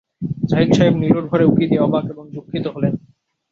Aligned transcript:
জাহিদ 0.49 0.69
সাহেব 0.73 0.95
নীলুর 0.97 1.25
ঘরে 1.27 1.45
উঁকি 1.45 1.65
দিয়ে 1.67 1.83
অবাক 1.83 2.05
এবং 2.13 2.25
দুঃখিত 2.35 2.65
হলেন। 2.67 2.93